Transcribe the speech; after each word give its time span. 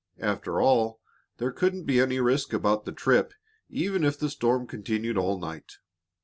After 0.23 0.59
all, 0.59 0.99
there 1.37 1.51
couldn't 1.51 1.83
be 1.83 1.99
any 2.01 2.19
risk 2.19 2.53
about 2.53 2.85
the 2.85 2.91
trip 2.91 3.35
even 3.69 4.03
if 4.03 4.17
the 4.17 4.31
storm 4.31 4.65
continued 4.65 5.15
all 5.15 5.37
night. 5.39 5.73